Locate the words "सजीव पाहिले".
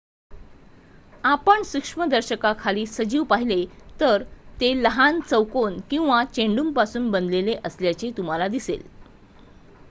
2.85-3.59